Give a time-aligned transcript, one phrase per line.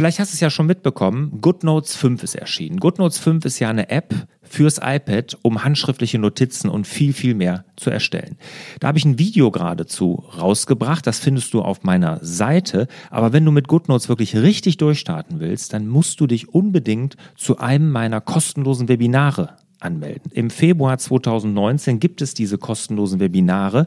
[0.00, 2.80] Vielleicht hast du es ja schon mitbekommen, GoodNotes 5 ist erschienen.
[2.80, 7.66] GoodNotes 5 ist ja eine App fürs iPad, um handschriftliche Notizen und viel, viel mehr
[7.76, 8.38] zu erstellen.
[8.80, 12.88] Da habe ich ein Video geradezu rausgebracht, das findest du auf meiner Seite.
[13.10, 17.58] Aber wenn du mit GoodNotes wirklich richtig durchstarten willst, dann musst du dich unbedingt zu
[17.58, 20.32] einem meiner kostenlosen Webinare anmelden.
[20.32, 23.86] Im Februar 2019 gibt es diese kostenlosen Webinare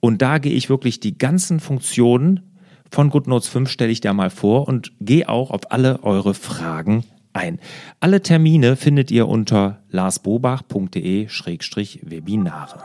[0.00, 2.42] und da gehe ich wirklich die ganzen Funktionen
[2.90, 7.04] von GoodNotes 5 stelle ich dir mal vor und gehe auch auf alle eure Fragen
[7.32, 7.58] ein.
[8.00, 12.82] Alle Termine findet ihr unter larsbobach.de-webinare.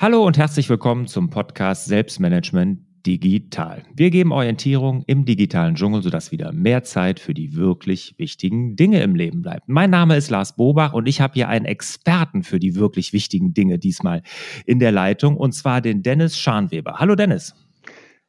[0.00, 3.84] Hallo und herzlich willkommen zum Podcast Selbstmanagement digital.
[3.94, 9.02] Wir geben Orientierung im digitalen Dschungel, sodass wieder mehr Zeit für die wirklich wichtigen Dinge
[9.02, 9.68] im Leben bleibt.
[9.68, 13.54] Mein Name ist Lars Bobach und ich habe hier einen Experten für die wirklich wichtigen
[13.54, 14.22] Dinge diesmal
[14.66, 16.98] in der Leitung und zwar den Dennis Scharnweber.
[16.98, 17.54] Hallo Dennis.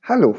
[0.04, 0.38] Hallo.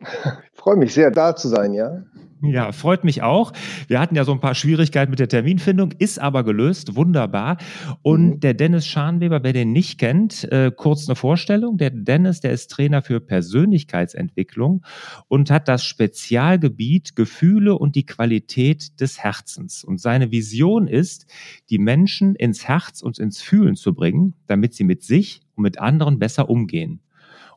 [0.00, 2.04] Ich freue mich sehr, da zu sein, ja.
[2.40, 3.52] Ja, freut mich auch.
[3.88, 7.56] Wir hatten ja so ein paar Schwierigkeiten mit der Terminfindung, ist aber gelöst, wunderbar.
[8.02, 8.40] Und mhm.
[8.40, 11.78] der Dennis Scharnweber, wer den nicht kennt, äh, kurz eine Vorstellung.
[11.78, 14.84] Der Dennis, der ist Trainer für Persönlichkeitsentwicklung
[15.26, 19.82] und hat das Spezialgebiet Gefühle und die Qualität des Herzens.
[19.82, 21.26] Und seine Vision ist,
[21.70, 25.80] die Menschen ins Herz und ins Fühlen zu bringen, damit sie mit sich und mit
[25.80, 27.00] anderen besser umgehen.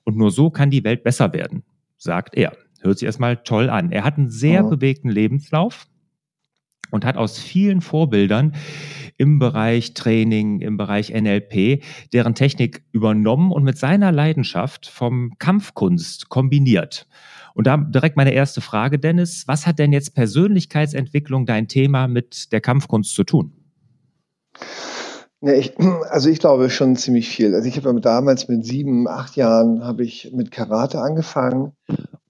[0.04, 1.62] Und nur so kann die Welt besser werden,
[1.98, 2.54] sagt er.
[2.82, 3.92] Hört sich erstmal toll an.
[3.92, 4.70] Er hat einen sehr mhm.
[4.70, 5.88] bewegten Lebenslauf
[6.90, 8.54] und hat aus vielen Vorbildern
[9.18, 16.30] im Bereich Training, im Bereich NLP, deren Technik übernommen und mit seiner Leidenschaft vom Kampfkunst
[16.30, 17.08] kombiniert.
[17.54, 22.52] Und da direkt meine erste Frage, Dennis, was hat denn jetzt Persönlichkeitsentwicklung dein Thema mit
[22.52, 23.52] der Kampfkunst zu tun?
[25.42, 25.74] Ja, ich,
[26.09, 27.54] also ich glaube schon ziemlich viel.
[27.54, 31.74] Also ich habe damals mit sieben, acht Jahren habe ich mit Karate angefangen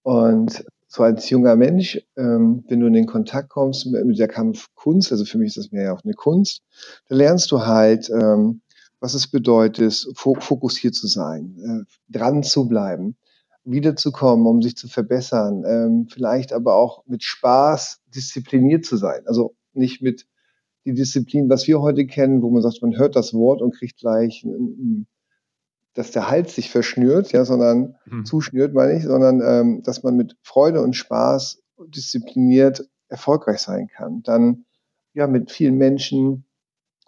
[0.03, 4.27] und so als junger Mensch, ähm, wenn du in den Kontakt kommst mit, mit der
[4.27, 6.63] Kampfkunst, also für mich ist das mehr ja auch eine Kunst,
[7.07, 8.61] da lernst du halt, ähm,
[8.99, 13.15] was es bedeutet, fokussiert zu sein, äh, dran zu bleiben,
[13.63, 19.21] wiederzukommen, um sich zu verbessern, ähm, vielleicht aber auch mit Spaß diszipliniert zu sein.
[19.25, 20.27] Also nicht mit
[20.85, 23.99] die Disziplin, was wir heute kennen, wo man sagt, man hört das Wort und kriegt
[23.99, 25.07] gleich ein,
[25.93, 28.25] dass der Hals sich verschnürt, ja, sondern mhm.
[28.25, 34.23] zuschnürt, meine ich, sondern ähm, dass man mit Freude und Spaß diszipliniert erfolgreich sein kann.
[34.23, 34.65] Dann
[35.13, 36.45] ja mit vielen Menschen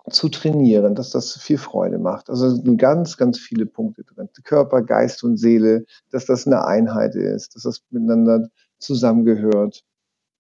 [0.10, 2.30] zu trainieren, dass das viel Freude macht.
[2.30, 4.28] Also es sind ganz, ganz viele Punkte drin.
[4.44, 9.86] Körper, Geist und Seele, dass das eine Einheit ist, dass das miteinander zusammengehört.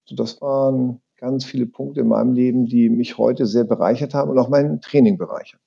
[0.05, 4.29] So, das waren ganz viele Punkte in meinem Leben, die mich heute sehr bereichert haben
[4.29, 5.61] und auch mein Training bereichern.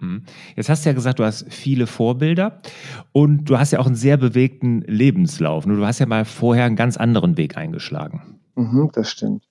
[0.00, 0.22] Mhm.
[0.56, 2.60] Jetzt hast du ja gesagt, du hast viele Vorbilder
[3.12, 5.64] und du hast ja auch einen sehr bewegten Lebenslauf.
[5.64, 8.40] Du hast ja mal vorher einen ganz anderen Weg eingeschlagen.
[8.54, 9.44] Mhm, das stimmt.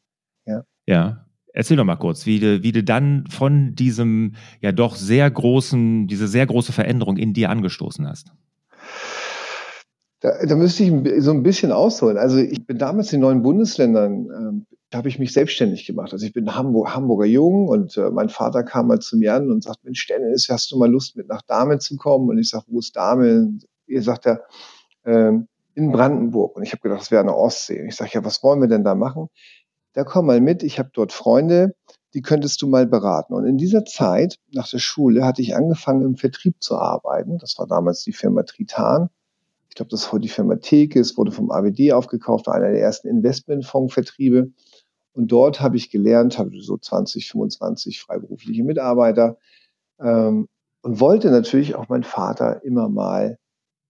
[0.46, 0.63] Ja.
[0.85, 1.24] Ja.
[1.53, 6.08] Erzähl doch mal kurz, wie du, wie du dann von diesem ja doch sehr großen,
[6.08, 8.31] diese sehr große Veränderung in dir angestoßen hast.
[10.19, 12.17] Da, da müsste ich so ein bisschen ausholen.
[12.17, 16.13] Also ich bin damals in neuen Bundesländern ähm, habe ich mich selbstständig gemacht.
[16.13, 19.51] Also ich bin Hamburg, Hamburger Jung und äh, mein Vater kam mal zu mir an
[19.51, 22.29] und sagt, Mensch, Dennis, hast du mal Lust mit nach Dahme zu kommen?
[22.29, 23.59] Und ich sage, wo ist Dahme?
[23.85, 24.44] Ihr sagt er,
[25.05, 26.55] ähm, in Brandenburg.
[26.55, 27.81] Und ich habe gedacht, das wäre eine Ostsee.
[27.81, 29.28] Und ich sage, ja, was wollen wir denn da machen?
[29.94, 31.75] Da komm mal mit, ich habe dort Freunde,
[32.13, 33.34] die könntest du mal beraten.
[33.34, 37.38] Und in dieser Zeit, nach der Schule, hatte ich angefangen, im Vertrieb zu arbeiten.
[37.38, 39.09] Das war damals die Firma Tritan.
[39.78, 42.82] Ich glaube, das ist heute die Firma Tekes, wurde vom AWD aufgekauft, war einer der
[42.82, 44.52] ersten Investmentfondsvertriebe.
[45.14, 49.38] Und dort habe ich gelernt, habe so 20, 25 freiberufliche Mitarbeiter
[50.00, 50.48] ähm,
[50.82, 53.38] und wollte natürlich auch meinen Vater immer mal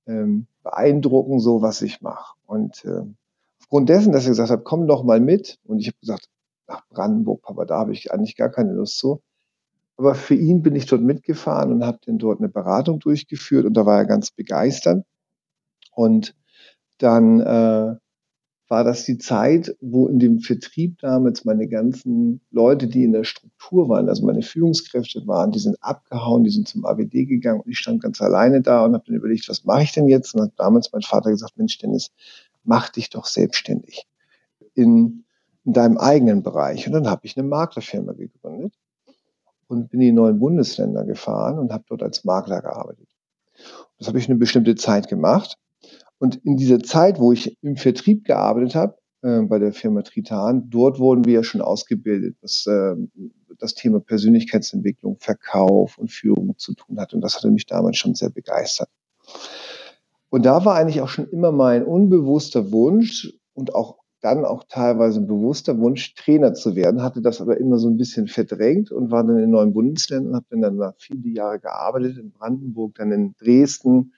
[0.07, 2.35] ähm, beeindrucken, so was ich mache.
[2.45, 3.03] Und äh,
[3.61, 6.27] aufgrund dessen, dass er gesagt hat, komm doch mal mit, und ich habe gesagt,
[6.67, 9.21] nach Brandenburg, Papa, da habe ich eigentlich gar keine Lust zu.
[9.95, 13.75] Aber für ihn bin ich dort mitgefahren und habe dann dort eine Beratung durchgeführt und
[13.75, 15.05] da war er ganz begeistert.
[15.97, 16.35] Und
[16.99, 17.95] dann äh,
[18.67, 23.23] war das die Zeit, wo in dem Vertrieb damals meine ganzen Leute, die in der
[23.23, 27.71] Struktur waren, also meine Führungskräfte waren, die sind abgehauen, die sind zum AWD gegangen und
[27.71, 30.35] ich stand ganz alleine da und habe dann überlegt, was mache ich denn jetzt?
[30.35, 32.11] Und hat damals mein Vater gesagt, Mensch, Dennis,
[32.63, 34.05] mach dich doch selbstständig
[34.75, 35.23] in,
[35.65, 36.85] in deinem eigenen Bereich.
[36.85, 38.75] Und dann habe ich eine Maklerfirma gegründet
[39.67, 43.07] und bin in die neuen Bundesländer gefahren und habe dort als Makler gearbeitet.
[43.97, 45.57] Das habe ich eine bestimmte Zeit gemacht.
[46.19, 50.69] Und in dieser Zeit, wo ich im Vertrieb gearbeitet habe, äh, bei der Firma Tritan,
[50.69, 52.95] dort wurden wir ja schon ausgebildet, was äh,
[53.59, 57.13] das Thema Persönlichkeitsentwicklung, Verkauf und Führung zu tun hat.
[57.13, 58.89] Und das hatte mich damals schon sehr begeistert.
[60.29, 65.21] Und da war eigentlich auch schon immer mein unbewusster Wunsch und auch dann auch teilweise
[65.21, 69.11] ein bewusster Wunsch, Trainer zu werden, hatte das aber immer so ein bisschen verdrängt und
[69.11, 73.35] war dann in neuen Bundesländern, habe dann, dann viele Jahre gearbeitet, in Brandenburg, dann in
[73.37, 74.13] Dresden,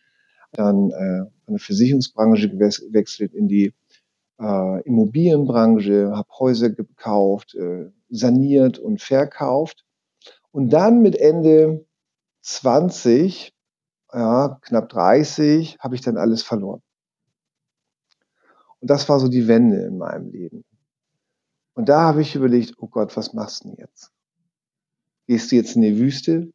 [0.51, 3.73] dann äh, von der Versicherungsbranche gewechselt in die
[4.39, 9.85] äh, Immobilienbranche, habe Häuser gekauft, äh, saniert und verkauft.
[10.51, 11.85] Und dann mit Ende
[12.41, 13.53] 20,
[14.11, 16.81] ja, knapp 30, habe ich dann alles verloren.
[18.79, 20.63] Und das war so die Wende in meinem Leben.
[21.73, 24.11] Und da habe ich überlegt, oh Gott, was machst du denn jetzt?
[25.27, 26.51] Gehst du jetzt in die Wüste?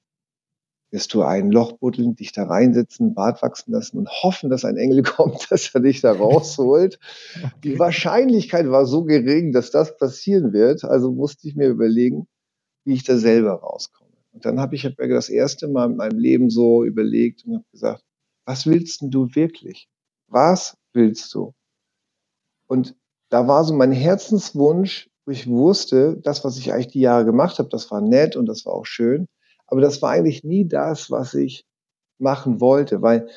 [0.95, 4.77] Wirst du ein Loch buddeln, dich da reinsetzen, Bart wachsen lassen und hoffen, dass ein
[4.77, 7.01] Engel kommt, dass er dich da rausholt?
[7.35, 7.51] Okay.
[7.65, 10.85] Die Wahrscheinlichkeit war so gering, dass das passieren wird.
[10.85, 12.29] Also musste ich mir überlegen,
[12.85, 14.13] wie ich da selber rauskomme.
[14.33, 17.65] Und dann habe ich hab das erste Mal in meinem Leben so überlegt und habe
[17.73, 18.05] gesagt,
[18.47, 19.89] was willst denn du wirklich?
[20.29, 21.55] Was willst du?
[22.69, 22.95] Und
[23.31, 27.59] da war so mein Herzenswunsch, wo ich wusste, das, was ich eigentlich die Jahre gemacht
[27.59, 29.27] habe, das war nett und das war auch schön.
[29.75, 31.67] Aber das war eigentlich nie das, was ich
[32.21, 33.29] machen wollte, weil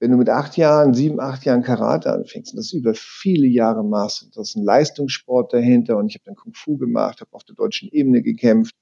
[0.00, 3.84] wenn du mit acht Jahren, sieben, acht Jahren Karate anfängst und das über viele Jahre
[3.84, 7.30] machst, und das ist ein Leistungssport dahinter und ich habe dann Kung Fu gemacht, habe
[7.32, 8.74] auf der deutschen Ebene gekämpft,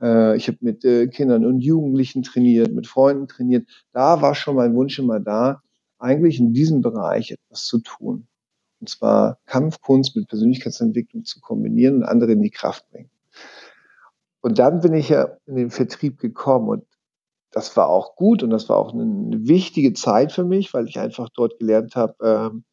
[0.00, 4.56] äh, ich habe mit äh, Kindern und Jugendlichen trainiert, mit Freunden trainiert, da war schon
[4.56, 5.60] mein Wunsch immer da,
[5.98, 8.26] eigentlich in diesem Bereich etwas zu tun.
[8.80, 13.10] Und zwar Kampfkunst mit Persönlichkeitsentwicklung zu kombinieren und andere in die Kraft bringen.
[14.44, 16.84] Und dann bin ich ja in den Vertrieb gekommen und
[17.50, 20.98] das war auch gut und das war auch eine wichtige Zeit für mich, weil ich
[20.98, 22.64] einfach dort gelernt habe, ähm,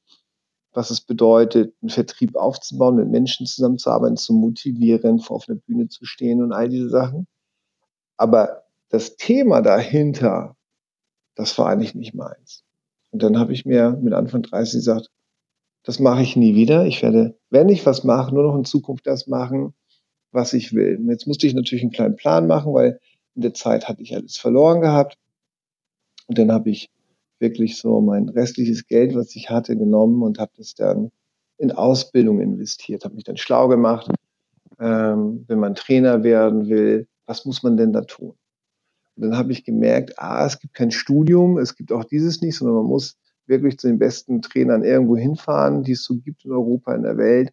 [0.73, 5.87] was es bedeutet, einen Vertrieb aufzubauen, mit Menschen zusammenzuarbeiten, zu motivieren, vor auf einer Bühne
[5.87, 7.25] zu stehen und all diese Sachen.
[8.17, 10.57] Aber das Thema dahinter,
[11.35, 12.65] das war eigentlich nicht meins.
[13.11, 15.09] Und dann habe ich mir mit Anfang 30 gesagt,
[15.83, 16.85] das mache ich nie wieder.
[16.85, 19.73] Ich werde, wenn ich was mache, nur noch in Zukunft das machen,
[20.31, 20.97] was ich will.
[20.97, 22.99] Und jetzt musste ich natürlich einen kleinen Plan machen, weil
[23.35, 25.17] in der Zeit hatte ich alles verloren gehabt.
[26.27, 26.89] Und dann habe ich
[27.39, 31.11] wirklich so mein restliches Geld, was ich hatte, genommen und habe das dann
[31.57, 34.09] in Ausbildung investiert, habe mich dann schlau gemacht.
[34.79, 38.33] Ähm, wenn man Trainer werden will, was muss man denn da tun?
[39.15, 42.57] Und dann habe ich gemerkt, ah, es gibt kein Studium, es gibt auch dieses nicht,
[42.57, 46.51] sondern man muss wirklich zu den besten Trainern irgendwo hinfahren, die es so gibt in
[46.51, 47.51] Europa, in der Welt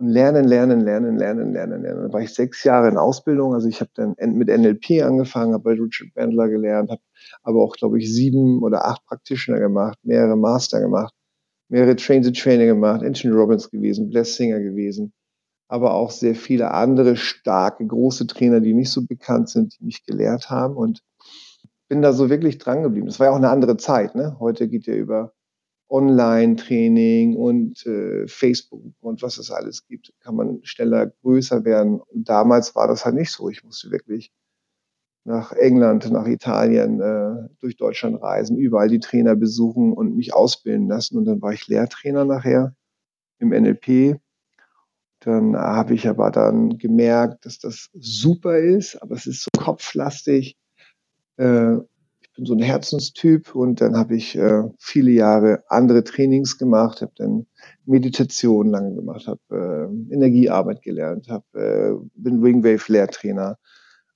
[0.00, 2.08] und lernen, lernen, lernen, lernen, lernen, lernen.
[2.08, 3.52] Da war ich sechs Jahre in Ausbildung.
[3.52, 7.02] Also ich habe dann mit NLP angefangen, habe bei Richard Bandler gelernt, habe
[7.42, 11.12] aber auch, glaube ich, sieben oder acht Practitioner gemacht, mehrere Master gemacht,
[11.68, 15.12] mehrere Train-to-Trainer gemacht, Anthony Robbins gewesen, Bless Singer gewesen,
[15.68, 20.04] aber auch sehr viele andere starke, große Trainer, die nicht so bekannt sind, die mich
[20.06, 21.02] gelehrt haben und
[21.88, 23.06] bin da so wirklich dran geblieben.
[23.06, 24.14] Das war ja auch eine andere Zeit.
[24.14, 24.36] Ne?
[24.40, 25.32] Heute geht ja über
[25.90, 32.00] Online-Training und äh, Facebook und was es alles gibt, kann man schneller größer werden.
[32.00, 33.48] Und damals war das halt nicht so.
[33.48, 34.32] Ich musste wirklich
[35.24, 40.88] nach England, nach Italien, äh, durch Deutschland reisen, überall die Trainer besuchen und mich ausbilden
[40.88, 41.18] lassen.
[41.18, 42.74] Und dann war ich Lehrtrainer nachher
[43.38, 44.18] im NLP.
[45.20, 50.56] Dann habe ich aber dann gemerkt, dass das super ist, aber es ist so kopflastig.
[51.36, 51.76] Äh,
[52.40, 57.12] bin so ein Herzenstyp und dann habe ich äh, viele Jahre andere Trainings gemacht, habe
[57.16, 57.46] dann
[57.84, 63.58] Meditation lange gemacht, habe äh, Energiearbeit gelernt, habe äh, bin Wingwave Lehrtrainer.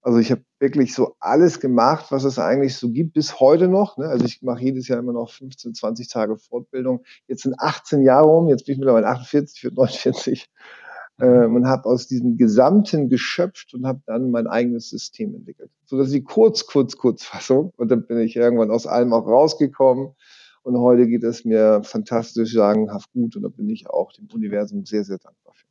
[0.00, 3.98] Also ich habe wirklich so alles gemacht, was es eigentlich so gibt, bis heute noch.
[3.98, 4.06] Ne?
[4.06, 7.04] Also ich mache jedes Jahr immer noch 15, 20 Tage Fortbildung.
[7.26, 10.48] Jetzt sind 18 Jahre um, jetzt bin ich mittlerweile 48, für 49
[11.20, 15.70] ähm, und habe aus diesem Gesamten geschöpft und habe dann mein eigenes System entwickelt.
[15.84, 20.10] So dass ich kurz, kurz, Kurzfassung und dann bin ich irgendwann aus allem auch rausgekommen
[20.62, 24.84] und heute geht es mir fantastisch, sagenhaft gut und da bin ich auch dem Universum
[24.84, 25.66] sehr, sehr dankbar für.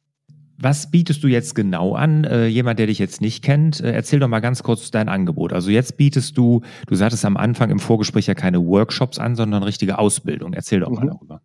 [0.60, 2.24] Was bietest du jetzt genau an?
[2.24, 5.52] Äh, jemand, der dich jetzt nicht kennt, äh, erzähl doch mal ganz kurz dein Angebot.
[5.52, 9.64] Also jetzt bietest du, du sagtest am Anfang im Vorgespräch ja keine Workshops an, sondern
[9.64, 10.54] richtige Ausbildung.
[10.54, 11.10] Erzähl doch mal mhm.
[11.10, 11.42] darüber.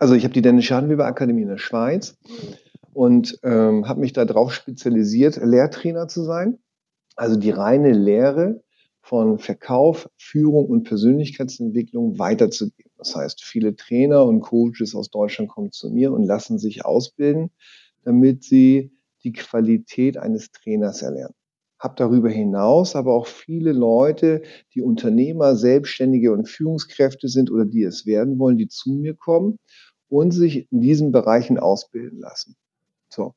[0.00, 2.16] Also ich habe die Dennis Schadenweber Akademie in der Schweiz
[2.94, 6.58] und ähm, habe mich darauf spezialisiert, Lehrtrainer zu sein.
[7.16, 8.62] Also die reine Lehre
[9.02, 12.90] von Verkauf, Führung und Persönlichkeitsentwicklung weiterzugeben.
[12.96, 17.50] Das heißt, viele Trainer und Coaches aus Deutschland kommen zu mir und lassen sich ausbilden,
[18.02, 18.92] damit sie
[19.22, 21.34] die Qualität eines Trainers erlernen.
[21.78, 24.42] Hab darüber hinaus aber auch viele Leute,
[24.74, 29.58] die Unternehmer, Selbstständige und Führungskräfte sind oder die es werden wollen, die zu mir kommen
[30.10, 32.56] und sich in diesen Bereichen ausbilden lassen.
[33.08, 33.34] So.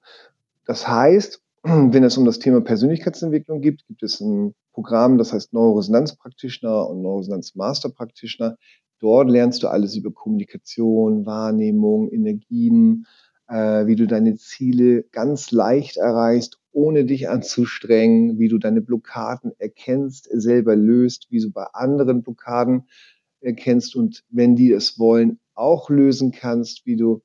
[0.66, 5.54] Das heißt, wenn es um das Thema Persönlichkeitsentwicklung geht, gibt es ein Programm, das heißt
[5.54, 8.58] Neuroresonanz Practitioner und Neuroresonanz Master Practitioner.
[9.00, 13.06] Dort lernst du alles über Kommunikation, Wahrnehmung, Energien,
[13.48, 19.52] äh, wie du deine Ziele ganz leicht erreichst, ohne dich anzustrengen, wie du deine Blockaden
[19.60, 22.88] erkennst, selber löst, wie du bei anderen Blockaden
[23.42, 27.22] erkennst und wenn die es wollen, auch lösen kannst, wie du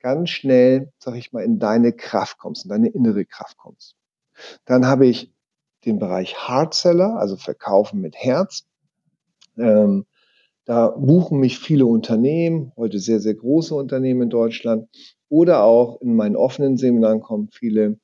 [0.00, 3.96] ganz schnell, sag ich mal, in deine Kraft kommst, in deine innere Kraft kommst.
[4.64, 5.32] Dann habe ich
[5.84, 8.66] den Bereich Hardseller, also Verkaufen mit Herz.
[9.56, 10.06] Ähm,
[10.64, 14.88] da buchen mich viele Unternehmen, heute sehr, sehr große Unternehmen in Deutschland.
[15.28, 17.98] Oder auch in meinen offenen Seminaren kommen viele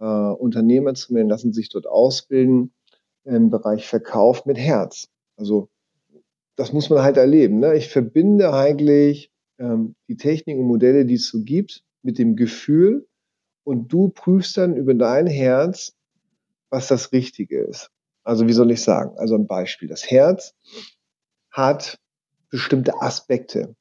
[0.00, 2.72] äh, Unternehmer zu mir und lassen sich dort ausbilden
[3.24, 5.08] im Bereich Verkauf mit Herz.
[5.36, 5.68] Also
[6.56, 7.60] das muss man halt erleben.
[7.60, 7.74] Ne?
[7.76, 13.06] Ich verbinde eigentlich ähm, die Techniken und Modelle, die es so gibt, mit dem Gefühl
[13.64, 15.94] und du prüfst dann über dein Herz,
[16.70, 17.90] was das Richtige ist.
[18.22, 19.16] Also wie soll ich sagen?
[19.18, 19.88] Also ein Beispiel.
[19.88, 20.54] Das Herz
[21.50, 21.98] hat
[22.50, 23.74] bestimmte Aspekte.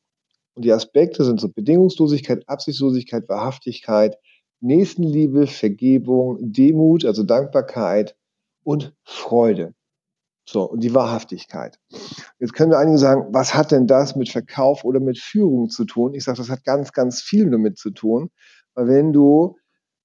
[0.56, 4.18] Und die Aspekte sind so Bedingungslosigkeit, Absichtslosigkeit, Wahrhaftigkeit,
[4.62, 8.16] Nächstenliebe, Vergebung, Demut, also Dankbarkeit
[8.64, 9.74] und Freude.
[10.46, 11.80] So, und die Wahrhaftigkeit.
[12.40, 16.14] Jetzt können einige sagen, was hat denn das mit Verkauf oder mit Führung zu tun?
[16.14, 18.30] Ich sage, das hat ganz, ganz viel damit zu tun,
[18.74, 19.56] weil wenn du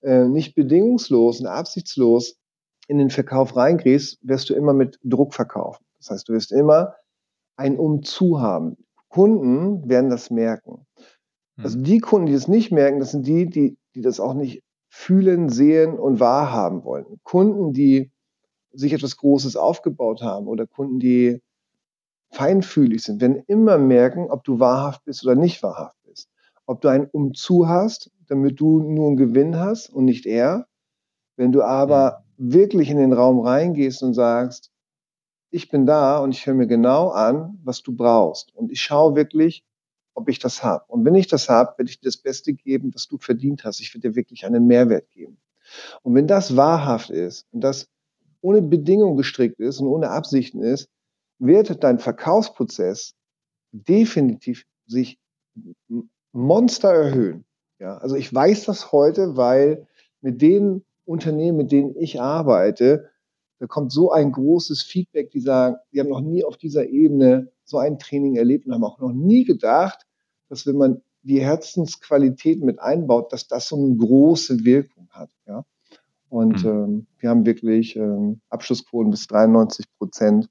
[0.03, 2.37] äh, nicht bedingungslos und absichtslos
[2.87, 5.85] in den Verkauf reingehst, wirst du immer mit Druck verkaufen.
[5.99, 6.95] Das heißt, du wirst immer
[7.57, 8.77] ein Umzu haben.
[9.09, 10.87] Kunden werden das merken.
[11.57, 11.85] Also hm.
[11.85, 15.49] die Kunden, die das nicht merken, das sind die, die, die das auch nicht fühlen,
[15.49, 17.07] sehen und wahrhaben wollen.
[17.25, 18.13] Kunden, die
[18.79, 21.43] sich etwas Großes aufgebaut haben oder Kunden, die
[22.31, 26.29] feinfühlig sind, werden immer merken, ob du wahrhaft bist oder nicht wahrhaft bist.
[26.67, 30.67] Ob du einen Umzu hast, damit du nur einen Gewinn hast und nicht er.
[31.37, 32.53] Wenn du aber mhm.
[32.53, 34.71] wirklich in den Raum reingehst und sagst,
[35.51, 38.55] ich bin da und ich höre mir genau an, was du brauchst.
[38.55, 39.65] Und ich schaue wirklich,
[40.15, 40.85] ob ich das habe.
[40.89, 43.81] Und wenn ich das habe, werde ich dir das Beste geben, was du verdient hast.
[43.81, 45.39] Ich werde dir wirklich einen Mehrwert geben.
[46.03, 47.89] Und wenn das wahrhaft ist und das
[48.41, 50.89] ohne Bedingung gestrickt ist und ohne Absichten ist,
[51.39, 53.15] wird dein Verkaufsprozess
[53.73, 55.19] definitiv sich
[56.33, 57.45] Monster erhöhen.
[57.79, 59.87] Ja, also ich weiß das heute, weil
[60.21, 63.11] mit den Unternehmen, mit denen ich arbeite,
[63.61, 67.51] da kommt so ein großes Feedback, die sagen, die haben noch nie auf dieser Ebene
[67.65, 70.07] so ein Training erlebt und haben auch noch nie gedacht,
[70.49, 75.31] dass wenn man die Herzensqualität mit einbaut, dass das so eine große Wirkung hat.
[75.47, 75.65] Ja?
[76.29, 76.71] Und mhm.
[76.71, 80.49] ähm, wir haben wirklich ähm, Abschlussquoten bis 93 Prozent.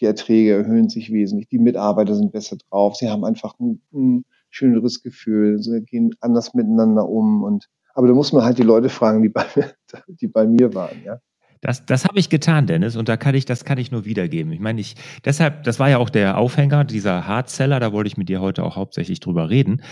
[0.00, 1.48] Die Erträge erhöhen sich wesentlich.
[1.48, 2.96] Die Mitarbeiter sind besser drauf.
[2.96, 5.58] Sie haben einfach ein, ein schöneres Gefühl.
[5.60, 7.42] Sie gehen anders miteinander um.
[7.42, 9.44] Und, aber da muss man halt die Leute fragen, die bei,
[10.08, 11.02] die bei mir waren.
[11.04, 11.20] Ja?
[11.60, 14.52] Das, das habe ich getan, Dennis, und da kann ich, das kann ich nur wiedergeben.
[14.52, 18.16] Ich meine, ich, deshalb, das war ja auch der Aufhänger, dieser Hardseller, da wollte ich
[18.16, 19.82] mit dir heute auch hauptsächlich drüber reden.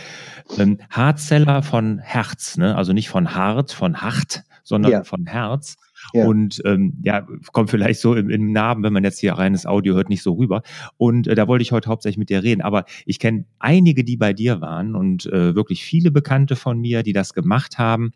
[0.59, 2.77] Ähm, Hardseller von Herz, ne?
[2.77, 5.05] also nicht von hart, von hart, sondern ja.
[5.05, 5.77] von Herz.
[6.13, 6.27] Ja.
[6.27, 9.95] Und ähm, ja, kommt vielleicht so im, im, Namen, wenn man jetzt hier reines Audio
[9.95, 10.63] hört, nicht so rüber.
[10.97, 12.63] Und äh, da wollte ich heute hauptsächlich mit dir reden.
[12.63, 17.05] Aber ich kenne einige, die bei dir waren und äh, wirklich viele Bekannte von mir,
[17.05, 18.11] die das gemacht haben.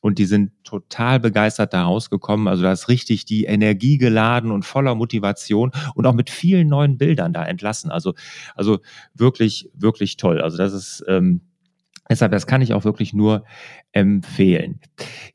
[0.00, 2.48] Und die sind total begeistert da rausgekommen.
[2.48, 6.98] Also da ist richtig die Energie geladen und voller Motivation und auch mit vielen neuen
[6.98, 7.92] Bildern da entlassen.
[7.92, 8.14] Also,
[8.56, 8.80] also
[9.14, 10.40] wirklich, wirklich toll.
[10.40, 11.42] Also das ist, ähm,
[12.10, 13.44] deshalb, das kann ich auch wirklich nur
[13.92, 14.80] empfehlen.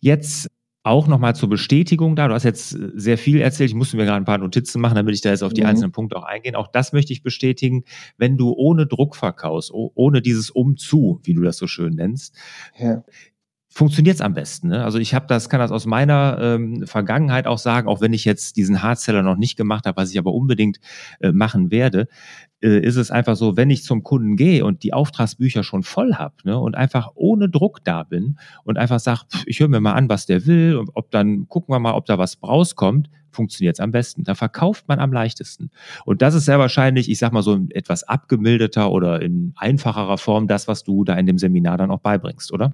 [0.02, 0.50] Jetzt
[0.88, 2.28] auch nochmal zur Bestätigung da.
[2.28, 3.70] Du hast jetzt äh, sehr viel erzählt.
[3.70, 5.68] Ich musste mir gerade ein paar Notizen machen, damit ich da jetzt auf die mhm.
[5.68, 6.56] einzelnen Punkte auch eingehen.
[6.56, 7.84] Auch das möchte ich bestätigen.
[8.18, 12.36] Wenn du ohne Druck verkaufst, ohne dieses Umzu, wie du das so schön nennst,
[12.78, 13.04] ja
[13.78, 14.70] funktioniert es am besten.
[14.70, 14.84] Ne?
[14.84, 18.26] Also ich habe das, kann das aus meiner ähm, Vergangenheit auch sagen, auch wenn ich
[18.26, 20.80] jetzt diesen Hardseller noch nicht gemacht habe, was ich aber unbedingt
[21.20, 22.08] äh, machen werde,
[22.60, 26.16] äh, ist es einfach so, wenn ich zum Kunden gehe und die Auftragsbücher schon voll
[26.16, 29.94] habe ne, und einfach ohne Druck da bin und einfach sage, ich höre mir mal
[29.94, 33.76] an, was der will und ob dann gucken wir mal, ob da was rauskommt, funktioniert
[33.76, 34.24] es am besten.
[34.24, 35.70] Da verkauft man am leichtesten.
[36.04, 40.18] Und das ist sehr wahrscheinlich, ich sag mal so in etwas abgemilderter oder in einfacherer
[40.18, 42.74] Form das, was du da in dem Seminar dann auch beibringst, oder?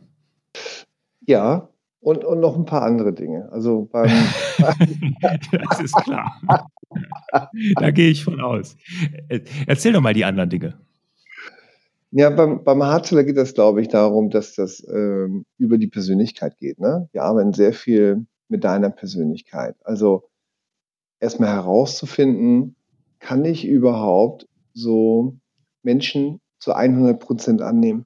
[1.25, 3.49] Ja, und, und noch ein paar andere Dinge.
[3.51, 4.09] Also beim
[5.21, 6.41] das ist klar.
[7.75, 8.75] da gehe ich von aus.
[9.65, 10.77] Erzähl doch mal die anderen Dinge.
[12.11, 16.57] Ja, beim, beim Hardseller geht das, glaube ich, darum, dass das ähm, über die Persönlichkeit
[16.57, 16.79] geht.
[16.79, 17.09] Ne?
[17.11, 19.75] Wir arbeiten sehr viel mit deiner Persönlichkeit.
[19.83, 20.29] Also
[21.19, 22.75] erstmal herauszufinden,
[23.19, 25.37] kann ich überhaupt so
[25.81, 28.05] Menschen zu 100 Prozent annehmen?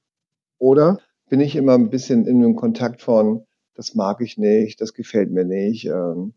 [0.57, 4.93] Oder bin ich immer ein bisschen in dem Kontakt von, das mag ich nicht, das
[4.93, 5.85] gefällt mir nicht.
[5.85, 6.33] Ähm,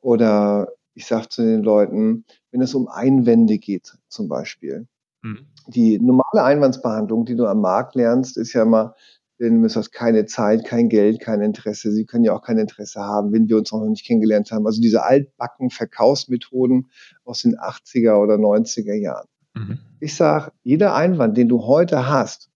[0.00, 4.86] oder ich sage zu den Leuten, wenn es um Einwände geht zum Beispiel.
[5.22, 5.46] Mhm.
[5.68, 8.94] Die normale Einwandsbehandlung, die du am Markt lernst, ist ja immer,
[9.38, 11.92] wenn du hast keine Zeit, kein Geld, kein Interesse.
[11.92, 14.66] Sie können ja auch kein Interesse haben, wenn wir uns noch nicht kennengelernt haben.
[14.66, 16.90] Also diese altbacken Verkaufsmethoden
[17.24, 19.26] aus den 80er oder 90er Jahren.
[19.54, 19.78] Mhm.
[20.00, 22.50] Ich sage, jeder Einwand, den du heute hast,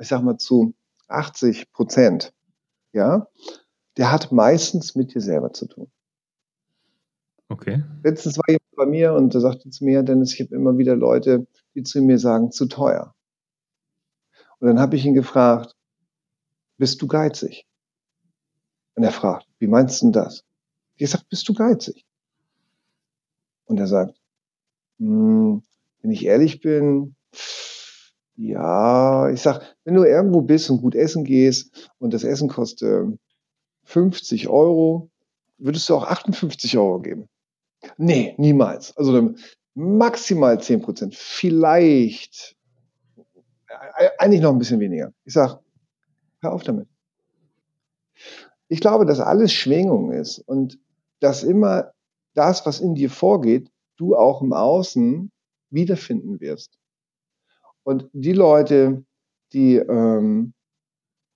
[0.00, 0.74] ich sage mal zu
[1.12, 2.32] 80 Prozent,
[2.92, 3.28] ja,
[3.96, 5.90] der hat meistens mit dir selber zu tun.
[7.48, 7.84] Okay.
[8.02, 10.96] Letztens war jemand bei mir und der sagte zu mir, Dennis, ich habe immer wieder
[10.96, 13.14] Leute, die zu mir sagen, zu teuer.
[14.58, 15.76] Und dann habe ich ihn gefragt,
[16.78, 17.66] bist du geizig?
[18.94, 20.44] Und er fragt, wie meinst du denn das?
[20.96, 22.06] Ich sage, bist du geizig?
[23.64, 24.18] Und er sagt,
[24.98, 25.62] hm,
[26.00, 27.16] wenn ich ehrlich bin,
[28.42, 33.18] ja, ich sag, wenn du irgendwo bist und gut essen gehst und das Essen kostet
[33.84, 35.10] 50 Euro,
[35.58, 37.28] würdest du auch 58 Euro geben?
[37.96, 38.96] Nee, niemals.
[38.96, 39.34] Also
[39.74, 41.14] maximal 10 Prozent.
[41.14, 42.56] Vielleicht,
[43.96, 45.12] äh, eigentlich noch ein bisschen weniger.
[45.24, 45.60] Ich sag,
[46.40, 46.88] hör auf damit.
[48.68, 50.78] Ich glaube, dass alles Schwingung ist und
[51.20, 51.92] dass immer
[52.34, 55.30] das, was in dir vorgeht, du auch im Außen
[55.70, 56.81] wiederfinden wirst.
[57.84, 59.04] Und die Leute,
[59.52, 60.54] die ähm,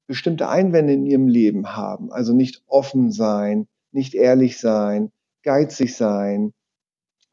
[0.07, 5.11] bestimmte Einwände in ihrem Leben haben, also nicht offen sein, nicht ehrlich sein,
[5.43, 6.53] geizig sein,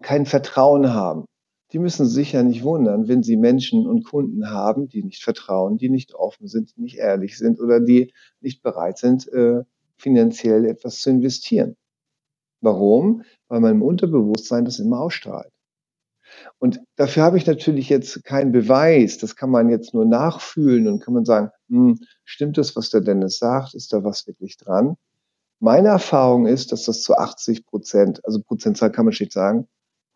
[0.01, 1.25] kein Vertrauen haben,
[1.72, 5.77] die müssen sich ja nicht wundern, wenn sie Menschen und Kunden haben, die nicht vertrauen,
[5.77, 9.63] die nicht offen sind, nicht ehrlich sind oder die nicht bereit sind, äh,
[9.98, 11.75] finanziell etwas zu investieren.
[12.62, 13.24] Warum?
[13.48, 15.51] Weil man im Unterbewusstsein das immer ausstrahlt.
[16.60, 19.18] Und dafür habe ich natürlich jetzt keinen Beweis.
[19.18, 23.02] Das kann man jetzt nur nachfühlen und kann man sagen, hm, stimmt das, was der
[23.02, 23.74] Dennis sagt?
[23.74, 24.96] Ist da was wirklich dran?
[25.60, 29.68] Meine Erfahrung ist, dass das zu 80 Prozent, also Prozentzahl kann man nicht sagen,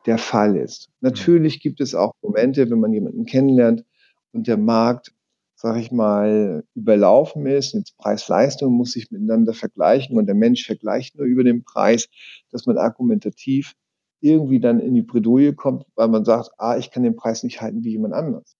[0.05, 0.89] der Fall ist.
[1.01, 3.85] Natürlich gibt es auch Momente, wenn man jemanden kennenlernt
[4.31, 5.13] und der Markt,
[5.55, 11.15] sage ich mal, überlaufen ist, jetzt Preis-Leistung muss sich miteinander vergleichen und der Mensch vergleicht
[11.15, 12.07] nur über den Preis,
[12.51, 13.73] dass man argumentativ
[14.21, 17.61] irgendwie dann in die Bredouille kommt, weil man sagt, ah, ich kann den Preis nicht
[17.61, 18.55] halten wie jemand anders.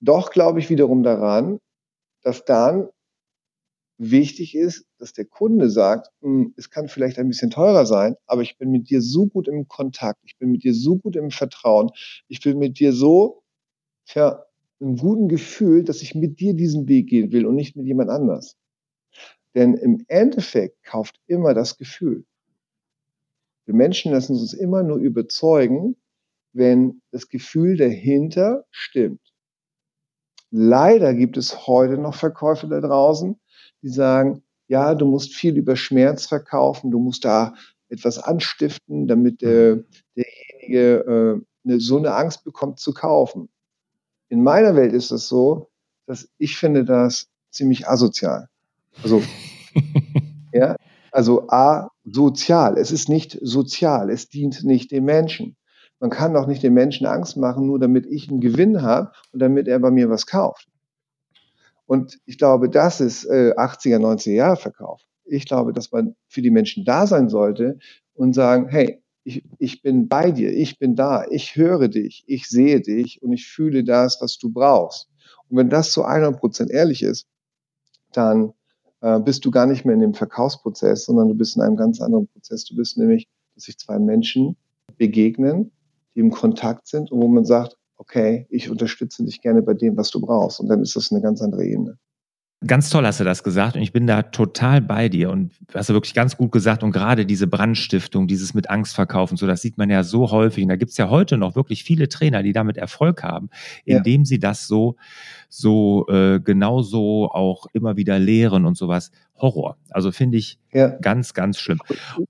[0.00, 1.58] Doch glaube ich wiederum daran,
[2.22, 2.88] dass dann
[3.98, 8.42] wichtig ist, dass der Kunde sagt, hm, es kann vielleicht ein bisschen teurer sein, aber
[8.42, 11.30] ich bin mit dir so gut im Kontakt, ich bin mit dir so gut im
[11.30, 11.90] Vertrauen,
[12.28, 13.42] ich bin mit dir so
[14.14, 14.44] ja,
[14.78, 18.10] im guten Gefühl, dass ich mit dir diesen Weg gehen will und nicht mit jemand
[18.10, 18.56] anders.
[19.54, 22.26] Denn im Endeffekt kauft immer das Gefühl.
[23.66, 25.96] Wir Menschen lassen uns immer nur überzeugen,
[26.52, 29.20] wenn das Gefühl dahinter stimmt.
[30.50, 33.38] Leider gibt es heute noch Verkäufe da draußen,
[33.82, 37.54] die sagen, ja, du musst viel über Schmerz verkaufen, du musst da
[37.88, 39.84] etwas anstiften, damit der,
[40.16, 43.48] derjenige äh, eine, so eine Angst bekommt zu kaufen.
[44.28, 45.70] In meiner Welt ist es so,
[46.06, 48.48] dass ich finde das ziemlich asozial.
[49.02, 49.22] Also,
[50.52, 50.76] ja,
[51.16, 52.76] also A, sozial.
[52.76, 54.10] Es ist nicht sozial.
[54.10, 55.56] Es dient nicht dem Menschen.
[55.98, 59.40] Man kann doch nicht den Menschen Angst machen, nur damit ich einen Gewinn habe und
[59.40, 60.68] damit er bei mir was kauft.
[61.86, 65.00] Und ich glaube, das ist äh, 80er, 90er Jahre Verkauf.
[65.24, 67.78] Ich glaube, dass man für die Menschen da sein sollte
[68.12, 72.46] und sagen, hey, ich, ich bin bei dir, ich bin da, ich höre dich, ich
[72.46, 75.08] sehe dich und ich fühle das, was du brauchst.
[75.48, 77.26] Und wenn das zu 100 Prozent ehrlich ist,
[78.12, 78.52] dann
[79.06, 82.00] äh, bist du gar nicht mehr in dem Verkaufsprozess, sondern du bist in einem ganz
[82.00, 82.64] anderen Prozess.
[82.64, 84.56] Du bist nämlich, dass sich zwei Menschen
[84.98, 85.70] begegnen,
[86.14, 89.96] die im Kontakt sind und wo man sagt, okay, ich unterstütze dich gerne bei dem,
[89.96, 90.58] was du brauchst.
[90.58, 91.98] Und dann ist das eine ganz andere Ebene.
[92.66, 95.90] Ganz toll hast du das gesagt und ich bin da total bei dir und hast
[95.90, 99.60] du wirklich ganz gut gesagt und gerade diese Brandstiftung, dieses mit Angst verkaufen, so das
[99.60, 102.42] sieht man ja so häufig und da gibt es ja heute noch wirklich viele Trainer,
[102.42, 103.50] die damit Erfolg haben,
[103.84, 104.24] indem ja.
[104.24, 104.96] sie das so
[105.50, 109.10] so äh, genauso auch immer wieder lehren und sowas.
[109.36, 109.76] Horror.
[109.90, 110.88] Also finde ich ja.
[110.88, 111.80] ganz, ganz schlimm.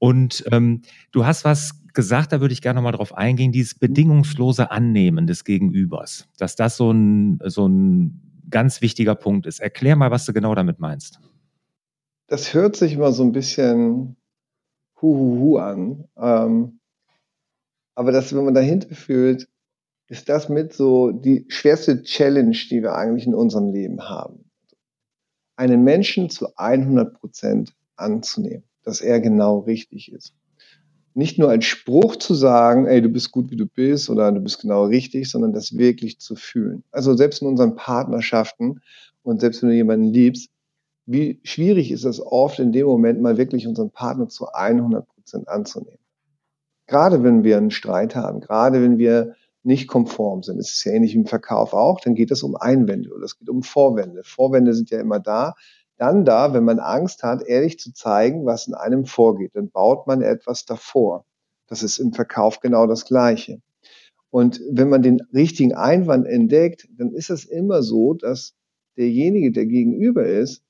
[0.00, 4.70] Und ähm, du hast was gesagt, da würde ich gerne nochmal drauf eingehen, dieses bedingungslose
[4.72, 9.60] Annehmen des Gegenübers, dass das so ein, so ein ganz wichtiger Punkt ist.
[9.60, 11.20] Erklär mal, was du genau damit meinst.
[12.28, 14.16] Das hört sich immer so ein bisschen
[15.00, 16.08] huhuhu an.
[16.16, 16.80] Ähm,
[17.94, 19.48] aber das, wenn man dahinter fühlt,
[20.08, 24.50] ist das mit so die schwerste Challenge, die wir eigentlich in unserem Leben haben.
[25.56, 30.34] Einen Menschen zu 100 Prozent anzunehmen, dass er genau richtig ist
[31.16, 34.40] nicht nur als Spruch zu sagen, ey, du bist gut, wie du bist oder du
[34.40, 36.84] bist genau richtig, sondern das wirklich zu fühlen.
[36.90, 38.82] Also selbst in unseren Partnerschaften
[39.22, 40.50] und selbst wenn du jemanden liebst,
[41.06, 45.48] wie schwierig ist es oft in dem Moment mal wirklich unseren Partner zu 100 Prozent
[45.48, 45.98] anzunehmen.
[46.86, 50.92] Gerade wenn wir einen Streit haben, gerade wenn wir nicht konform sind, es ist ja
[50.92, 54.22] ähnlich im Verkauf auch, dann geht es um Einwände oder es geht um Vorwände.
[54.22, 55.54] Vorwände sind ja immer da.
[55.98, 60.06] Dann da, wenn man Angst hat, ehrlich zu zeigen, was in einem vorgeht, dann baut
[60.06, 61.24] man etwas davor.
[61.68, 63.60] Das ist im Verkauf genau das Gleiche.
[64.30, 68.54] Und wenn man den richtigen Einwand entdeckt, dann ist es immer so, dass
[68.96, 70.62] derjenige, der gegenüber ist,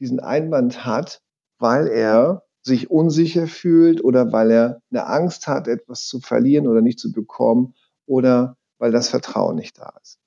[0.00, 1.20] diesen Einwand hat,
[1.58, 6.80] weil er sich unsicher fühlt oder weil er eine Angst hat, etwas zu verlieren oder
[6.80, 7.74] nicht zu bekommen
[8.06, 10.18] oder weil das Vertrauen nicht da ist.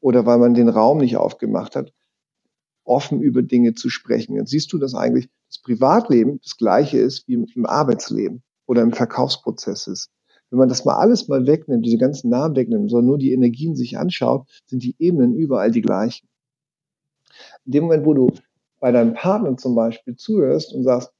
[0.00, 1.92] Oder weil man den Raum nicht aufgemacht hat,
[2.86, 4.36] offen über Dinge zu sprechen.
[4.36, 8.92] Jetzt siehst du, dass eigentlich das Privatleben das gleiche ist wie im Arbeitsleben oder im
[8.92, 10.10] Verkaufsprozess ist.
[10.50, 13.74] Wenn man das mal alles mal wegnimmt, diese ganzen Namen wegnimmt, sondern nur die Energien
[13.74, 16.28] sich anschaut, sind die Ebenen überall die gleichen.
[17.64, 18.32] In dem Moment, wo du
[18.78, 21.12] bei deinem Partner zum Beispiel zuhörst und sagst,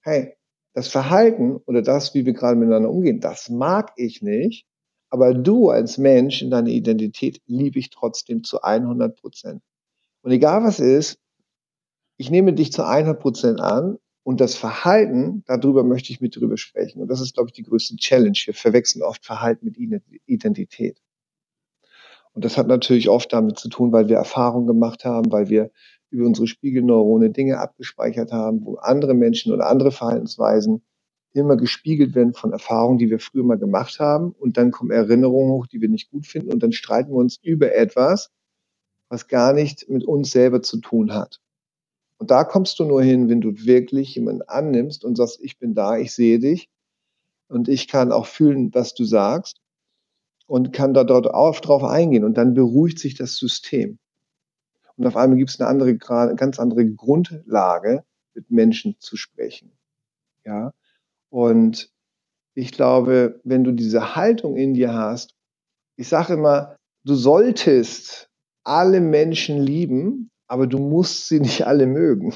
[0.00, 0.34] hey,
[0.72, 4.66] das Verhalten oder das, wie wir gerade miteinander umgehen, das mag ich nicht,
[5.10, 9.62] aber du als Mensch in deiner Identität liebe ich trotzdem zu 100 Prozent.
[10.22, 11.18] Und egal was ist,
[12.16, 16.58] ich nehme dich zu 100 Prozent an und das Verhalten, darüber möchte ich mit drüber
[16.58, 17.00] sprechen.
[17.00, 18.38] Und das ist, glaube ich, die größte Challenge.
[18.44, 19.78] Wir verwechseln oft Verhalten mit
[20.26, 21.00] Identität.
[22.32, 25.70] Und das hat natürlich oft damit zu tun, weil wir Erfahrungen gemacht haben, weil wir
[26.10, 30.82] über unsere Spiegelneurone Dinge abgespeichert haben, wo andere Menschen oder andere Verhaltensweisen
[31.32, 34.32] immer gespiegelt werden von Erfahrungen, die wir früher mal gemacht haben.
[34.32, 36.52] Und dann kommen Erinnerungen hoch, die wir nicht gut finden.
[36.52, 38.30] Und dann streiten wir uns über etwas,
[39.10, 41.40] was gar nicht mit uns selber zu tun hat.
[42.16, 45.74] Und da kommst du nur hin, wenn du wirklich jemanden annimmst und sagst, ich bin
[45.74, 46.70] da, ich sehe dich
[47.48, 49.60] und ich kann auch fühlen, was du sagst
[50.46, 53.98] und kann da dort auf, drauf eingehen und dann beruhigt sich das System.
[54.96, 59.72] Und auf einmal gibt es eine andere, ganz andere Grundlage, mit Menschen zu sprechen.
[60.44, 60.72] Ja.
[61.30, 61.90] Und
[62.54, 65.34] ich glaube, wenn du diese Haltung in dir hast,
[65.96, 68.29] ich sage immer, du solltest
[68.70, 72.32] alle Menschen lieben, aber du musst sie nicht alle mögen.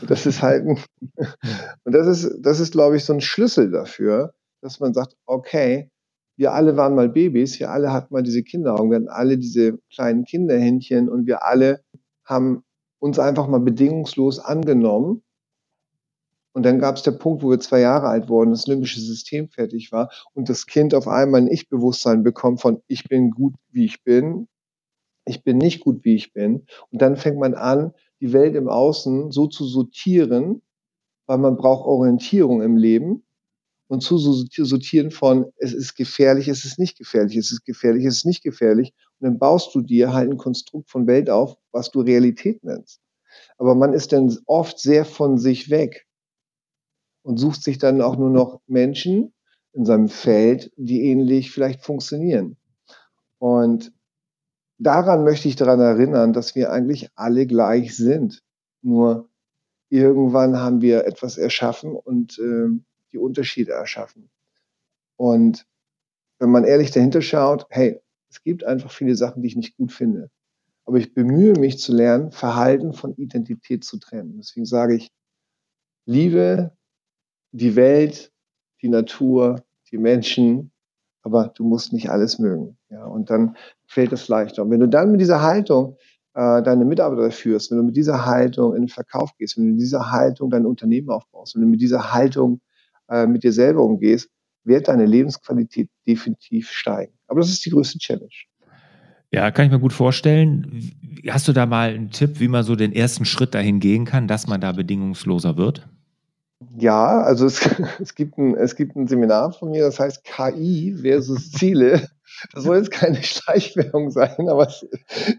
[0.00, 0.78] Und das ist halt ein,
[1.84, 5.90] und das ist, das ist, glaube ich, so ein Schlüssel dafür, dass man sagt, okay,
[6.36, 9.78] wir alle waren mal Babys, wir alle hatten mal diese Kinderaugen, wir hatten alle diese
[9.92, 11.82] kleinen Kinderhändchen und wir alle
[12.24, 12.62] haben
[13.00, 15.22] uns einfach mal bedingungslos angenommen.
[16.54, 19.48] Und dann gab es der Punkt, wo wir zwei Jahre alt wurden, das limbische System
[19.48, 23.86] fertig war und das Kind auf einmal ein Ich-Bewusstsein bekommt von ich bin gut, wie
[23.86, 24.46] ich bin,
[25.24, 26.66] ich bin nicht gut, wie ich bin.
[26.90, 30.62] Und dann fängt man an, die Welt im Außen so zu sortieren,
[31.26, 33.24] weil man braucht Orientierung im Leben
[33.88, 38.18] und zu sortieren von, es ist gefährlich, es ist nicht gefährlich, es ist gefährlich, es
[38.18, 38.94] ist nicht gefährlich.
[39.20, 43.00] Und dann baust du dir halt ein Konstrukt von Welt auf, was du Realität nennst.
[43.58, 46.06] Aber man ist dann oft sehr von sich weg
[47.22, 49.34] und sucht sich dann auch nur noch Menschen
[49.72, 52.56] in seinem Feld, die ähnlich vielleicht funktionieren.
[53.38, 53.92] Und
[54.82, 58.42] daran möchte ich daran erinnern, dass wir eigentlich alle gleich sind.
[58.82, 59.28] Nur
[59.88, 62.68] irgendwann haben wir etwas erschaffen und äh,
[63.12, 64.30] die Unterschiede erschaffen.
[65.16, 65.66] Und
[66.38, 69.92] wenn man ehrlich dahinter schaut, hey, es gibt einfach viele Sachen, die ich nicht gut
[69.92, 70.30] finde.
[70.84, 74.38] Aber ich bemühe mich zu lernen, Verhalten von Identität zu trennen.
[74.38, 75.12] Deswegen sage ich,
[76.06, 76.72] liebe
[77.52, 78.32] die Welt,
[78.80, 80.72] die Natur, die Menschen,
[81.22, 82.76] aber du musst nicht alles mögen.
[82.90, 83.56] Ja, und dann
[83.86, 84.62] fällt es leichter.
[84.62, 85.96] Und wenn du dann mit dieser Haltung
[86.34, 89.70] äh, deine Mitarbeiter führst, wenn du mit dieser Haltung in den Verkauf gehst, wenn du
[89.72, 92.60] mit dieser Haltung dein Unternehmen aufbaust, wenn du mit dieser Haltung
[93.08, 94.28] äh, mit dir selber umgehst,
[94.64, 97.12] wird deine Lebensqualität definitiv steigen.
[97.26, 98.30] Aber das ist die größte Challenge.
[99.32, 100.92] Ja, kann ich mir gut vorstellen.
[101.28, 104.28] Hast du da mal einen Tipp, wie man so den ersten Schritt dahin gehen kann,
[104.28, 105.88] dass man da bedingungsloser wird?
[106.78, 107.60] Ja, also es,
[108.00, 112.08] es, gibt ein, es gibt ein Seminar von mir, das heißt KI versus Ziele.
[112.52, 114.86] Das soll jetzt keine Schleichwerbung sein, aber es,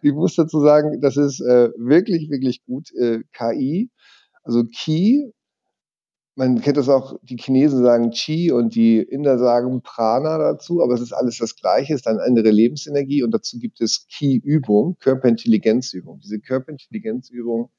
[0.01, 2.93] ich muss dazu sagen, das ist äh, wirklich, wirklich gut.
[2.95, 3.89] Äh, KI,
[4.43, 5.31] also Key
[6.35, 10.93] man kennt das auch, die Chinesen sagen Qi und die Inder sagen Prana dazu, aber
[10.93, 14.97] es ist alles das Gleiche, es ist eine andere Lebensenergie und dazu gibt es Qi-Übung,
[14.99, 16.19] Körperintelligenzübung.
[16.21, 17.69] Diese Körperintelligenzübung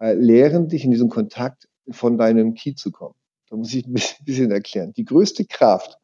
[0.00, 3.14] äh, lehren dich in diesen Kontakt von deinem Qi zu kommen.
[3.48, 3.94] Da muss ich ein
[4.24, 4.92] bisschen erklären.
[4.94, 5.98] Die größte Kraft,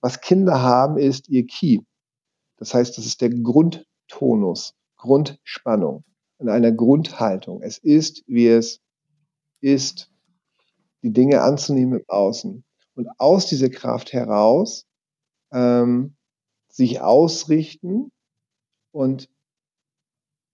[0.00, 1.84] was Kinder haben, ist ihr Qi.
[2.56, 6.04] Das heißt, das ist der Grundtonus, Grundspannung
[6.38, 7.62] in einer Grundhaltung.
[7.62, 8.80] Es ist, wie es
[9.60, 10.10] ist
[11.02, 14.86] die Dinge anzunehmen im Außen und aus dieser Kraft heraus
[15.52, 16.16] ähm,
[16.68, 18.10] sich ausrichten
[18.92, 19.28] und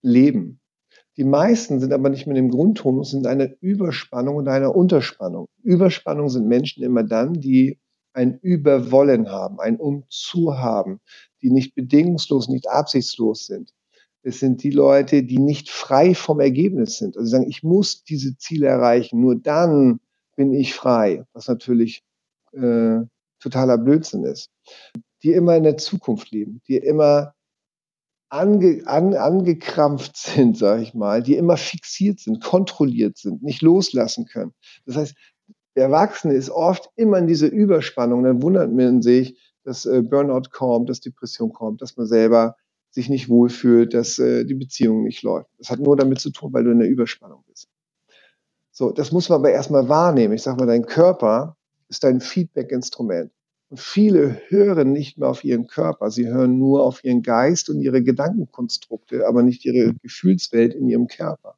[0.01, 0.59] leben.
[1.17, 5.47] Die meisten sind aber nicht mit dem Grundtonus, sind eine Überspannung und eine Unterspannung.
[5.63, 7.79] Überspannung sind Menschen immer dann, die
[8.13, 10.99] ein Überwollen haben, ein Umzu haben,
[11.41, 13.71] die nicht bedingungslos, nicht absichtslos sind.
[14.23, 17.15] Es sind die Leute, die nicht frei vom Ergebnis sind.
[17.15, 19.99] Also sagen, ich muss diese Ziele erreichen, nur dann
[20.35, 22.03] bin ich frei, was natürlich
[22.53, 23.01] äh,
[23.39, 24.49] totaler Blödsinn ist.
[25.21, 27.34] Die immer in der Zukunft leben, die immer
[28.29, 34.25] ange, an, angekrampft sind, sage ich mal, die immer fixiert sind, kontrolliert sind, nicht loslassen
[34.25, 34.53] können.
[34.85, 35.15] Das heißt,
[35.75, 38.23] der Erwachsene ist oft immer in dieser Überspannung.
[38.23, 42.55] Dann wundert man sich, dass äh, Burnout kommt, dass Depression kommt, dass man selber
[42.91, 45.49] sich nicht wohlfühlt, dass äh, die Beziehung nicht läuft.
[45.57, 47.67] Das hat nur damit zu tun, weil du in der Überspannung bist.
[48.71, 50.33] So, das muss man aber erstmal wahrnehmen.
[50.33, 51.57] Ich sage mal, dein Körper
[51.89, 53.31] ist dein Feedback-Instrument.
[53.77, 58.03] Viele hören nicht mehr auf ihren Körper, sie hören nur auf ihren Geist und ihre
[58.03, 61.57] Gedankenkonstrukte, aber nicht ihre Gefühlswelt in ihrem Körper.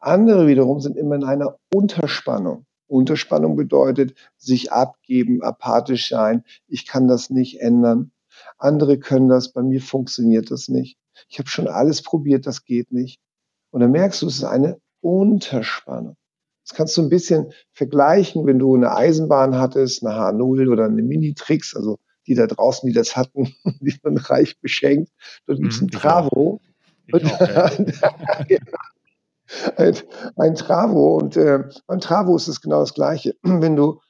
[0.00, 2.66] Andere wiederum sind immer in einer Unterspannung.
[2.86, 6.44] Unterspannung bedeutet sich abgeben, apathisch sein.
[6.66, 8.12] Ich kann das nicht ändern.
[8.58, 10.98] Andere können das, bei mir funktioniert das nicht.
[11.28, 13.20] Ich habe schon alles probiert, das geht nicht.
[13.70, 16.16] Und dann merkst du, es ist eine Unterspannung.
[16.66, 21.02] Das kannst du ein bisschen vergleichen, wenn du eine Eisenbahn hattest, eine H0 oder eine
[21.02, 25.10] Minitrix, also die da draußen, die das hatten, die man reich beschenkt.
[25.46, 26.60] Dort gibt es mhm, ein Travo.
[27.12, 27.70] Auch, ja.
[29.76, 29.96] ein,
[30.36, 33.34] ein, Travo und äh, beim Travo ist es genau das Gleiche.
[33.42, 34.00] Wenn du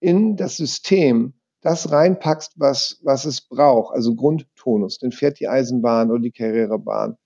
[0.00, 6.10] in das System das reinpackst, was, was es braucht, also Grundtonus, dann fährt die Eisenbahn
[6.10, 7.16] oder die Carrera-Bahn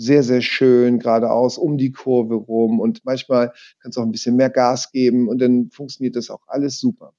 [0.00, 4.34] sehr, sehr schön geradeaus um die Kurve rum und manchmal kannst du auch ein bisschen
[4.34, 7.12] mehr Gas geben und dann funktioniert das auch alles super.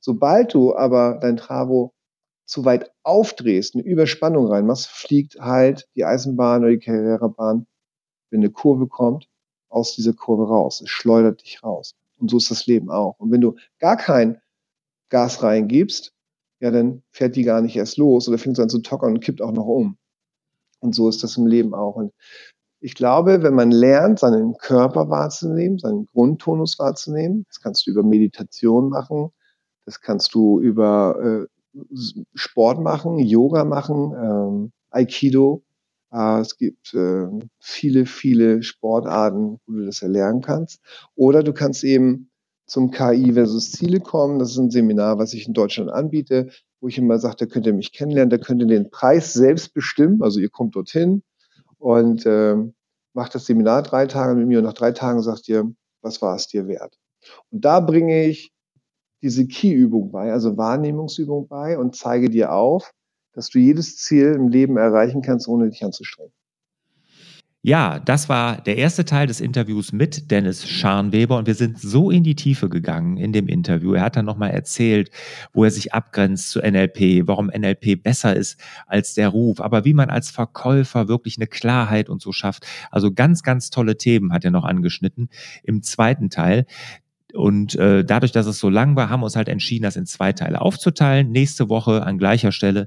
[0.00, 1.94] Sobald du aber dein Travo
[2.44, 7.66] zu weit aufdrehst, eine Überspannung reinmachst, fliegt halt die Eisenbahn oder die Carrera-Bahn,
[8.30, 9.28] wenn eine Kurve kommt,
[9.70, 10.82] aus dieser Kurve raus.
[10.82, 11.94] Es schleudert dich raus.
[12.18, 13.18] Und so ist das Leben auch.
[13.18, 14.40] Und wenn du gar kein
[15.08, 16.12] Gas reingibst,
[16.60, 19.20] ja, dann fährt die gar nicht erst los oder fängt sie an zu tockern und
[19.20, 19.96] kippt auch noch um.
[20.80, 21.96] Und so ist das im Leben auch.
[21.96, 22.12] Und
[22.80, 28.02] ich glaube, wenn man lernt, seinen Körper wahrzunehmen, seinen Grundtonus wahrzunehmen, das kannst du über
[28.02, 29.30] Meditation machen,
[29.86, 31.80] das kannst du über äh,
[32.34, 35.62] Sport machen, Yoga machen, ähm, Aikido.
[36.12, 37.26] Äh, es gibt äh,
[37.60, 40.80] viele, viele Sportarten, wo du das erlernen kannst.
[41.14, 42.30] Oder du kannst eben
[42.66, 44.38] zum KI versus Ziele kommen.
[44.38, 46.50] Das ist ein Seminar, was ich in Deutschland anbiete
[46.86, 49.74] wo ich immer sage, da könnt ihr mich kennenlernen, da könnt ihr den Preis selbst
[49.74, 50.22] bestimmen.
[50.22, 51.24] Also ihr kommt dorthin
[51.78, 52.54] und äh,
[53.12, 55.68] macht das Seminar drei Tage mit mir und nach drei Tagen sagt ihr,
[56.00, 56.96] was war es dir wert?
[57.50, 58.52] Und da bringe ich
[59.20, 62.92] diese Key-Übung bei, also Wahrnehmungsübung bei und zeige dir auf,
[63.32, 66.32] dass du jedes Ziel im Leben erreichen kannst, ohne dich anzustrengen.
[67.66, 72.12] Ja, das war der erste Teil des Interviews mit Dennis Scharnweber und wir sind so
[72.12, 73.94] in die Tiefe gegangen in dem Interview.
[73.94, 75.10] Er hat dann nochmal erzählt,
[75.52, 79.94] wo er sich abgrenzt zu NLP, warum NLP besser ist als der Ruf, aber wie
[79.94, 82.64] man als Verkäufer wirklich eine Klarheit und so schafft.
[82.92, 85.28] Also ganz, ganz tolle Themen hat er noch angeschnitten
[85.64, 86.66] im zweiten Teil.
[87.34, 90.06] Und äh, dadurch, dass es so lang war, haben wir uns halt entschieden, das in
[90.06, 91.32] zwei Teile aufzuteilen.
[91.32, 92.86] Nächste Woche an gleicher Stelle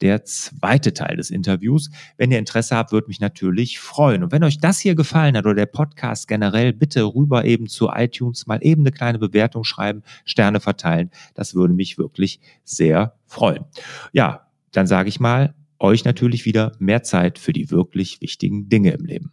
[0.00, 1.90] der zweite Teil des Interviews.
[2.16, 4.22] Wenn ihr Interesse habt, würde mich natürlich freuen.
[4.22, 7.88] Und wenn euch das hier gefallen hat oder der Podcast generell, bitte rüber eben zu
[7.88, 11.10] iTunes mal eben eine kleine Bewertung schreiben, Sterne verteilen.
[11.34, 13.64] Das würde mich wirklich sehr freuen.
[14.12, 18.90] Ja, dann sage ich mal, euch natürlich wieder mehr Zeit für die wirklich wichtigen Dinge
[18.92, 19.32] im Leben.